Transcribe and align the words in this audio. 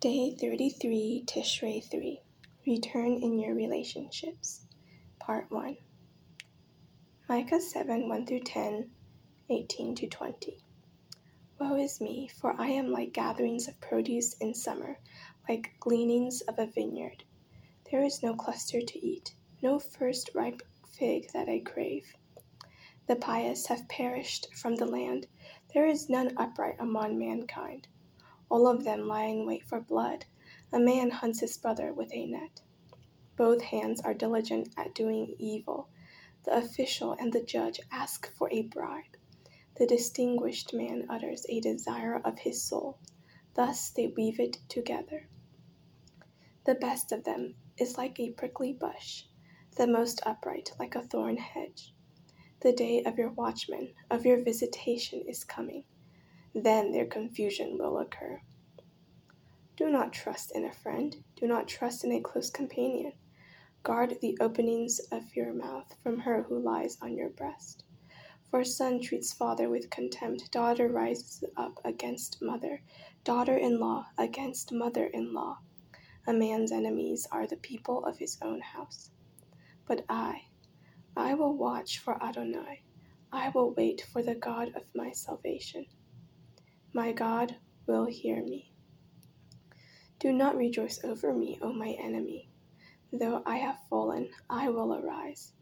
Day 0.00 0.34
33, 0.34 1.24
Tishrei 1.26 1.84
3 1.84 2.22
Return 2.66 3.22
in 3.22 3.38
Your 3.38 3.54
Relationships. 3.54 4.64
Part 5.18 5.50
1. 5.50 5.76
Micah 7.28 7.60
7 7.60 8.08
1 8.08 8.24
through 8.24 8.40
10, 8.40 8.90
18 9.50 9.94
to 9.96 10.06
20. 10.06 10.64
Woe 11.58 11.74
is 11.76 12.00
me, 12.00 12.28
for 12.28 12.58
I 12.58 12.68
am 12.68 12.90
like 12.90 13.12
gatherings 13.12 13.68
of 13.68 13.78
produce 13.82 14.32
in 14.38 14.54
summer, 14.54 14.98
like 15.46 15.74
gleanings 15.80 16.40
of 16.48 16.58
a 16.58 16.64
vineyard. 16.64 17.24
There 17.90 18.02
is 18.02 18.22
no 18.22 18.34
cluster 18.34 18.80
to 18.80 19.06
eat, 19.06 19.34
no 19.62 19.78
first 19.78 20.30
ripe 20.34 20.62
fig 20.88 21.30
that 21.34 21.50
I 21.50 21.58
crave. 21.58 22.16
The 23.06 23.16
pious 23.16 23.66
have 23.66 23.86
perished 23.86 24.54
from 24.54 24.76
the 24.76 24.86
land, 24.86 25.26
there 25.74 25.86
is 25.86 26.08
none 26.08 26.32
upright 26.38 26.76
among 26.78 27.18
mankind 27.18 27.86
all 28.50 28.66
of 28.66 28.82
them 28.82 29.06
lie 29.06 29.26
in 29.26 29.46
wait 29.46 29.62
for 29.62 29.80
blood. 29.80 30.24
A 30.72 30.78
man 30.80 31.10
hunts 31.10 31.38
his 31.38 31.56
brother 31.56 31.92
with 31.92 32.12
a 32.12 32.26
net. 32.26 32.60
Both 33.36 33.62
hands 33.62 34.00
are 34.00 34.12
diligent 34.12 34.74
at 34.76 34.94
doing 34.94 35.36
evil. 35.38 35.88
The 36.44 36.56
official 36.56 37.12
and 37.12 37.32
the 37.32 37.44
judge 37.44 37.80
ask 37.92 38.34
for 38.34 38.52
a 38.52 38.62
bribe. 38.62 39.16
The 39.76 39.86
distinguished 39.86 40.74
man 40.74 41.06
utters 41.08 41.46
a 41.48 41.60
desire 41.60 42.16
of 42.16 42.40
his 42.40 42.60
soul. 42.62 42.98
Thus 43.54 43.90
they 43.90 44.08
weave 44.08 44.40
it 44.40 44.58
together. 44.68 45.28
The 46.64 46.74
best 46.74 47.12
of 47.12 47.22
them 47.22 47.54
is 47.78 47.96
like 47.96 48.18
a 48.18 48.30
prickly 48.30 48.72
bush, 48.72 49.24
the 49.76 49.86
most 49.86 50.20
upright 50.26 50.72
like 50.78 50.96
a 50.96 51.02
thorn 51.02 51.36
hedge. 51.36 51.94
The 52.62 52.72
day 52.72 53.04
of 53.04 53.16
your 53.16 53.30
watchman, 53.30 53.94
of 54.10 54.26
your 54.26 54.42
visitation, 54.42 55.22
is 55.26 55.44
coming 55.44 55.84
then 56.54 56.92
their 56.92 57.06
confusion 57.06 57.78
will 57.78 57.98
occur. 57.98 58.40
Do 59.76 59.90
not 59.90 60.12
trust 60.12 60.52
in 60.54 60.64
a 60.64 60.72
friend, 60.72 61.22
do 61.36 61.46
not 61.46 61.68
trust 61.68 62.04
in 62.04 62.12
a 62.12 62.20
close 62.20 62.50
companion. 62.50 63.12
Guard 63.82 64.18
the 64.20 64.36
openings 64.40 65.00
of 65.10 65.34
your 65.34 65.54
mouth 65.54 65.94
from 66.02 66.18
her 66.20 66.42
who 66.42 66.58
lies 66.58 66.98
on 67.00 67.16
your 67.16 67.30
breast. 67.30 67.84
For 68.50 68.64
son 68.64 69.00
treats 69.00 69.32
father 69.32 69.68
with 69.70 69.90
contempt, 69.90 70.50
daughter 70.50 70.88
rises 70.88 71.44
up 71.56 71.80
against 71.84 72.42
mother, 72.42 72.82
daughter 73.22 73.56
in 73.56 73.78
law 73.78 74.08
against 74.18 74.72
mother 74.72 75.06
in 75.06 75.32
law. 75.32 75.60
A 76.26 76.32
man's 76.32 76.72
enemies 76.72 77.26
are 77.30 77.46
the 77.46 77.56
people 77.56 78.04
of 78.04 78.18
his 78.18 78.36
own 78.42 78.60
house. 78.60 79.12
But 79.86 80.04
I, 80.08 80.46
I 81.16 81.34
will 81.34 81.56
watch 81.56 82.00
for 82.00 82.22
Adonai, 82.22 82.82
I 83.32 83.50
will 83.50 83.72
wait 83.72 84.02
for 84.02 84.22
the 84.22 84.34
God 84.34 84.74
of 84.74 84.84
my 84.94 85.12
salvation. 85.12 85.86
My 86.92 87.12
God 87.12 87.54
will 87.86 88.06
hear 88.06 88.42
me. 88.42 88.72
Do 90.18 90.32
not 90.32 90.56
rejoice 90.56 90.98
over 91.04 91.32
me, 91.32 91.56
O 91.62 91.72
my 91.72 91.90
enemy. 91.90 92.48
Though 93.12 93.42
I 93.46 93.58
have 93.58 93.78
fallen, 93.88 94.30
I 94.48 94.70
will 94.70 94.94
arise. 94.94 95.52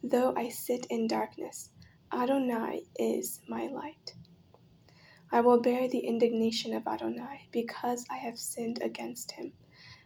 Though 0.00 0.32
I 0.36 0.48
sit 0.48 0.86
in 0.86 1.08
darkness, 1.08 1.70
Adonai 2.12 2.84
is 2.98 3.40
my 3.48 3.66
light. 3.66 4.14
I 5.32 5.40
will 5.40 5.60
bear 5.60 5.88
the 5.88 6.06
indignation 6.06 6.72
of 6.72 6.86
Adonai 6.86 7.48
because 7.50 8.06
I 8.08 8.18
have 8.18 8.38
sinned 8.38 8.80
against 8.80 9.32
him, 9.32 9.54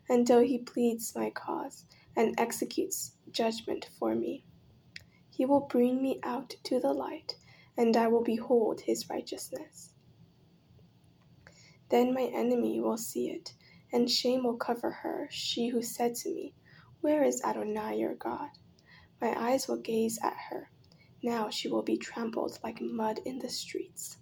until 0.08 0.40
he 0.40 0.58
pleads 0.58 1.14
my 1.14 1.28
cause 1.28 1.84
and 2.16 2.34
executes 2.40 3.12
judgment 3.30 3.90
for 3.98 4.14
me. 4.14 4.44
He 5.28 5.44
will 5.44 5.60
bring 5.60 6.02
me 6.02 6.20
out 6.22 6.56
to 6.64 6.80
the 6.80 6.94
light, 6.94 7.36
and 7.76 7.94
I 7.98 8.08
will 8.08 8.24
behold 8.24 8.80
his 8.80 9.10
righteousness. 9.10 9.92
Then 11.90 12.14
my 12.14 12.30
enemy 12.32 12.80
will 12.80 12.96
see 12.96 13.30
it, 13.30 13.54
and 13.92 14.08
shame 14.08 14.44
will 14.44 14.56
cover 14.56 14.90
her, 14.90 15.28
she 15.30 15.68
who 15.68 15.82
said 15.82 16.14
to 16.16 16.32
me, 16.32 16.54
Where 17.00 17.24
is 17.24 17.42
Adonai 17.42 17.98
your 17.98 18.14
God? 18.14 18.50
My 19.20 19.34
eyes 19.36 19.66
will 19.66 19.76
gaze 19.76 20.18
at 20.22 20.36
her. 20.50 20.70
Now 21.22 21.50
she 21.50 21.68
will 21.68 21.82
be 21.82 21.96
trampled 21.96 22.58
like 22.62 22.80
mud 22.80 23.18
in 23.26 23.40
the 23.40 23.48
streets. 23.48 24.18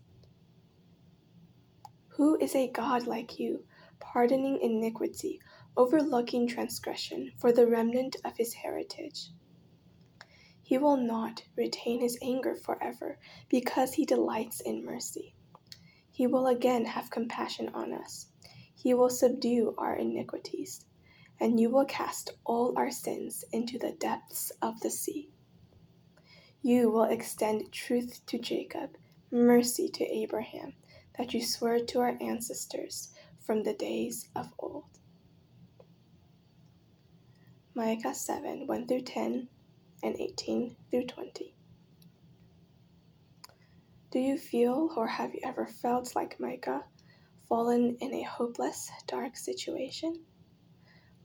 Who 2.16 2.37
is 2.41 2.56
a 2.56 2.69
God 2.69 3.06
like 3.06 3.38
you, 3.38 3.65
pardoning 4.00 4.59
iniquity, 4.60 5.38
overlooking 5.76 6.48
transgression 6.48 7.32
for 7.37 7.53
the 7.53 7.66
remnant 7.66 8.16
of 8.25 8.37
his 8.38 8.54
heritage? 8.54 9.31
He 10.62 10.78
will 10.78 10.97
not 10.97 11.44
retain 11.54 12.00
his 12.00 12.19
anger 12.22 12.56
forever, 12.56 13.19
because 13.48 13.94
he 13.94 14.04
delights 14.04 14.60
in 14.60 14.84
mercy. 14.84 15.34
He 16.18 16.26
will 16.26 16.48
again 16.48 16.84
have 16.86 17.12
compassion 17.12 17.68
on 17.72 17.92
us. 17.92 18.26
He 18.74 18.92
will 18.92 19.08
subdue 19.08 19.76
our 19.78 19.94
iniquities, 19.94 20.84
and 21.38 21.60
you 21.60 21.70
will 21.70 21.84
cast 21.84 22.30
all 22.44 22.76
our 22.76 22.90
sins 22.90 23.44
into 23.52 23.78
the 23.78 23.92
depths 23.92 24.50
of 24.60 24.80
the 24.80 24.90
sea. 24.90 25.30
You 26.60 26.90
will 26.90 27.04
extend 27.04 27.70
truth 27.70 28.26
to 28.26 28.36
Jacob, 28.36 28.96
mercy 29.30 29.88
to 29.90 30.04
Abraham, 30.12 30.72
that 31.16 31.34
you 31.34 31.40
swore 31.40 31.78
to 31.78 32.00
our 32.00 32.18
ancestors 32.20 33.14
from 33.38 33.62
the 33.62 33.74
days 33.74 34.28
of 34.34 34.52
old. 34.58 34.98
Micah 37.74 38.12
7 38.12 38.66
1 38.66 38.86
through 38.88 39.02
10 39.02 39.48
and 40.02 40.16
18 40.16 40.74
through 40.90 41.06
20. 41.06 41.54
Do 44.10 44.19
you 44.19 44.38
feel 44.38 44.91
or 44.96 45.06
have 45.06 45.34
you 45.34 45.41
ever 45.44 45.66
felt 45.66 46.16
like 46.16 46.41
Micah, 46.41 46.84
fallen 47.46 47.98
in 48.00 48.14
a 48.14 48.22
hopeless, 48.22 48.91
dark 49.06 49.36
situation? 49.36 50.20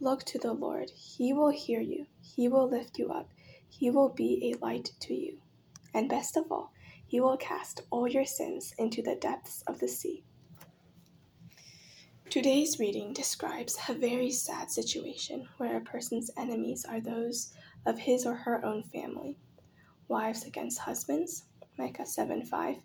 Look 0.02 0.26
to 0.26 0.38
the 0.38 0.52
Lord. 0.52 0.90
He 0.90 1.32
will 1.32 1.52
hear 1.52 1.80
you, 1.80 2.08
He 2.20 2.50
will 2.50 2.70
lift 2.70 3.00
you 3.00 3.10
up, 3.10 3.30
He 3.70 3.90
will 3.90 4.10
be 4.10 4.52
a 4.52 4.58
light 4.66 4.92
to 5.00 5.14
you. 5.14 5.38
And 5.94 6.10
best 6.10 6.36
of 6.36 6.52
all, 6.52 6.74
He 7.08 7.22
will 7.22 7.38
cast 7.38 7.84
all 7.90 8.06
your 8.06 8.26
sins 8.26 8.74
into 8.78 9.02
the 9.02 9.16
depths 9.16 9.64
of 9.66 9.80
the 9.80 9.88
sea. 9.88 10.26
Today's 12.30 12.80
reading 12.80 13.14
describes 13.14 13.78
a 13.88 13.94
very 13.94 14.32
sad 14.32 14.70
situation 14.70 15.48
where 15.56 15.78
a 15.78 15.82
person's 15.82 16.32
enemies 16.36 16.84
are 16.84 17.00
those 17.00 17.54
of 17.86 18.00
his 18.00 18.26
or 18.26 18.34
her 18.36 18.66
own 18.66 18.84
family 18.84 19.38
wives 20.08 20.44
against 20.44 20.80
husbands, 20.80 21.46
Micah 21.76 22.06
7 22.06 22.46
5, 22.46 22.78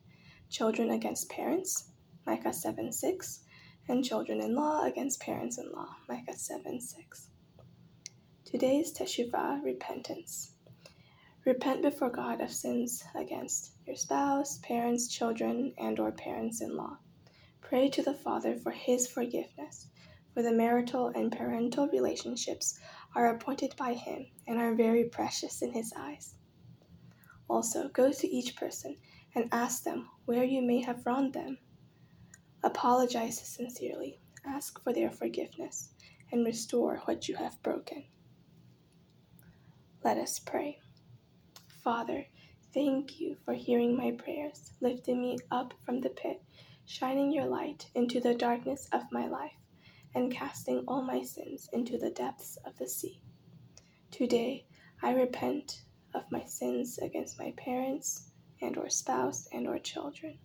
children 0.49 0.91
against 0.91 1.29
parents, 1.29 1.91
Micah 2.25 2.55
7 2.55 2.91
6, 2.91 3.41
and 3.87 4.03
children 4.03 4.41
in 4.41 4.55
law 4.55 4.83
against 4.85 5.21
parents 5.21 5.59
in 5.59 5.71
law, 5.73 5.97
Micah 6.09 6.37
7 6.37 6.81
6. 6.81 7.29
Today's 8.47 8.91
Teshuvah, 8.93 9.63
repentance. 9.63 10.53
Repent 11.45 11.83
before 11.83 12.09
God 12.09 12.41
of 12.41 12.51
sins 12.51 13.05
against 13.15 13.73
your 13.87 13.95
spouse, 13.95 14.59
parents, 14.63 15.07
children, 15.07 15.75
and 15.77 16.01
or 16.01 16.11
parents-in-law. 16.11 16.97
Pray 17.61 17.91
to 17.91 18.03
the 18.03 18.15
Father 18.15 18.57
for 18.57 18.71
his 18.71 19.07
forgiveness, 19.07 19.89
for 20.33 20.43
the 20.43 20.53
marital 20.53 21.09
and 21.09 21.31
parental 21.31 21.89
relationships 21.89 22.81
are 23.15 23.35
appointed 23.35 23.75
by 23.77 23.93
him 23.93 24.29
and 24.47 24.59
are 24.59 24.75
very 24.75 25.05
precious 25.05 25.61
in 25.61 25.73
his 25.73 25.93
eyes. 25.95 26.35
Also, 27.49 27.89
go 27.89 28.13
to 28.13 28.29
each 28.29 28.57
person 28.57 28.97
and 29.35 29.49
ask 29.53 29.83
them 29.85 30.09
where 30.27 30.45
you 30.45 30.61
may 30.61 30.83
have 30.83 31.07
wronged 31.07 31.33
them. 31.33 31.59
Apologize 32.63 33.41
sincerely, 33.41 34.21
ask 34.45 34.83
for 34.83 34.93
their 34.93 35.11
forgiveness, 35.11 35.91
and 36.31 36.45
restore 36.45 36.99
what 37.05 37.29
you 37.29 37.37
have 37.37 37.63
broken. 37.63 38.05
Let 40.05 40.19
us 40.19 40.39
pray. 40.39 40.81
Father, 41.83 42.27
thank 42.75 43.21
you 43.21 43.37
for 43.45 43.55
hearing 43.55 43.97
my 43.97 44.11
prayers, 44.13 44.73
lifting 44.81 45.21
me 45.21 45.39
up 45.51 45.73
from 45.85 46.01
the 46.01 46.11
pit, 46.11 46.43
shining 46.85 47.33
your 47.33 47.47
light 47.47 47.91
into 47.95 48.21
the 48.21 48.35
darkness 48.35 48.89
of 48.93 49.03
my 49.11 49.27
life, 49.27 49.57
and 50.15 50.33
casting 50.33 50.85
all 50.87 51.03
my 51.03 51.23
sins 51.23 51.69
into 51.73 51.97
the 51.97 52.11
depths 52.11 52.59
of 52.67 52.77
the 52.79 52.89
sea. 52.89 53.21
Today, 54.11 54.67
I 55.03 55.13
repent 55.13 55.83
of 56.15 56.23
my 56.31 56.45
sins 56.45 56.99
against 56.99 57.39
my 57.39 57.53
parents 57.57 58.31
and 58.61 58.77
or 58.77 58.89
spouse 58.89 59.49
and 59.53 59.67
or 59.67 59.79
children. 59.79 60.39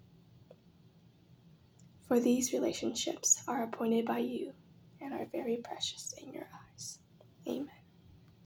For 2.08 2.20
these 2.20 2.54
relationships 2.54 3.42
are 3.48 3.64
appointed 3.64 4.06
by 4.06 4.20
you 4.20 4.54
and 5.02 5.14
are 5.14 5.28
very 5.32 5.58
precious 5.58 6.14
in 6.22 6.34
your 6.34 6.48
eyes. 6.72 7.00
Amen. 7.48 7.83